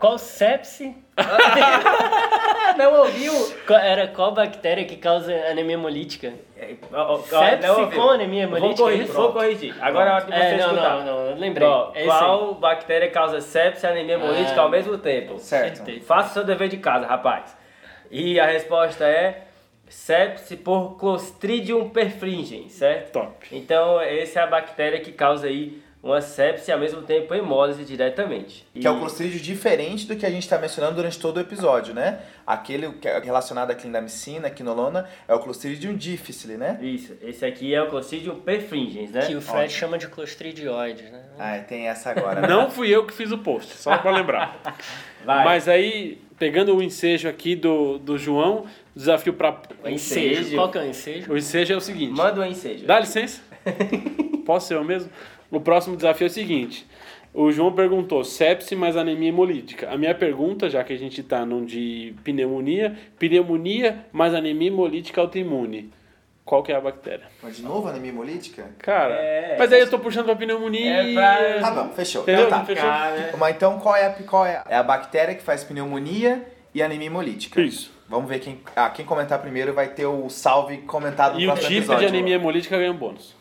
[0.02, 0.96] Qual sepse...
[2.76, 3.32] não ouviu?
[3.70, 6.32] Era qual bactéria que causa anemia hemolítica?
[6.58, 6.74] É,
[7.22, 8.00] Sepse não ouviu.
[8.02, 8.82] com anemia Vou hemolítica?
[8.82, 9.22] corrigir, Pronto.
[9.22, 9.74] vou corrigir.
[9.80, 10.90] Agora é a hora de você É, não, escutar.
[10.96, 11.68] não, não, eu lembrei.
[11.68, 14.64] Ó, É qual bactéria causa sepse e anemia hemolítica Ah.
[14.64, 15.38] ao mesmo tempo?
[15.38, 16.00] Certo.
[16.04, 17.56] Faça o seu dever de casa, rapaz.
[18.10, 19.42] E a resposta é
[19.88, 23.12] sepse por Clostridium perfringens, certo?
[23.12, 23.46] Top.
[23.52, 27.84] Então, essa é a bactéria que causa aí uma sepse e ao mesmo tempo hemólise
[27.84, 28.66] diretamente.
[28.74, 31.40] Que é o E- clostridio diferente do que a gente está mencionando durante todo o
[31.40, 32.18] episódio, né?
[32.44, 36.76] Aquele que é relacionado à clindamicina, quinolona, é o clostridium difficile, né?
[36.82, 39.26] Isso, esse aqui é o Clostridium perfringens, né?
[39.26, 39.78] Que o Fred Ótimo.
[39.78, 41.22] chama de clostridioides, né?
[41.38, 42.48] Ah, tem essa agora, né?
[42.48, 44.60] Não fui eu que fiz o post, só para lembrar.
[45.24, 45.44] Vai.
[45.44, 50.56] Mas aí, pegando o ensejo aqui do, do João, desafio para O Ensejo.
[50.56, 51.32] Qual que é o ensejo?
[51.32, 52.12] O ensejo é o seguinte.
[52.12, 52.84] Manda o ensejo.
[52.86, 53.40] Dá licença?
[54.44, 55.08] Posso ser eu mesmo?
[55.52, 56.86] O próximo desafio é o seguinte.
[57.34, 59.88] O João perguntou sepse mais anemia hemolítica.
[59.90, 65.20] A minha pergunta, já que a gente está num de pneumonia, pneumonia mais anemia hemolítica
[65.20, 65.90] autoimune.
[66.44, 67.26] Qual que é a bactéria?
[67.42, 68.68] Mas de novo anemia hemolítica?
[68.78, 70.90] Cara, É, mas aí eu tô puxando pra pneumonia.
[70.90, 72.22] É pra- Tá bom, fechou.
[72.22, 72.46] Entendeu?
[72.46, 72.64] Então tá.
[72.66, 72.84] Fechou?
[72.84, 74.62] Cara, Mas então qual é, a, qual é?
[74.68, 77.60] É a bactéria que faz pneumonia e anemia hemolítica.
[77.60, 77.92] Isso.
[78.08, 81.52] Vamos ver quem, ah, quem comentar primeiro vai ter o salve comentado no E o
[81.52, 82.00] próximo tipo episódio.
[82.00, 83.34] de anemia hemolítica ganha um bônus.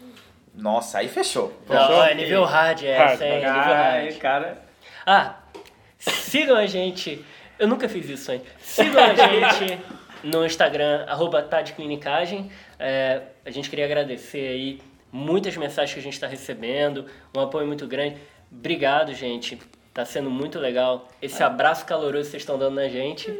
[0.53, 1.53] Nossa, aí fechou.
[1.67, 3.21] Não, é nível hard, é Hard.
[3.21, 4.17] é nível Ai, hard.
[4.17, 4.61] cara.
[5.05, 5.35] Ah,
[5.97, 7.23] sigam a gente.
[7.57, 8.47] Eu nunca fiz isso antes.
[8.59, 9.79] Sigam a gente
[10.23, 12.51] no Instagram, arroba Tadclinicagem.
[12.77, 17.65] É, a gente queria agradecer aí muitas mensagens que a gente está recebendo, um apoio
[17.67, 18.17] muito grande.
[18.51, 19.59] Obrigado, gente.
[19.93, 21.07] Tá sendo muito legal.
[21.21, 23.31] Esse abraço caloroso que vocês estão dando na gente.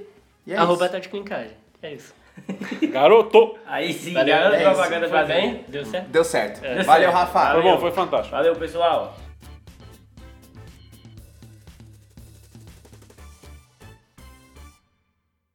[0.45, 0.91] E é arroba isso.
[0.93, 1.56] Tadclinicagem.
[1.82, 2.13] É isso.
[2.91, 3.56] Garoto!
[3.65, 5.47] Aí sim, Valeu, garoto é propaganda Foi brasileira.
[5.47, 5.65] bem?
[5.67, 6.08] Deu certo?
[6.08, 6.62] Deu certo.
[6.62, 7.13] Deu Valeu, certo.
[7.13, 7.51] Rafa.
[7.54, 8.36] Foi bom, foi fantástico.
[8.36, 9.15] Valeu, pessoal.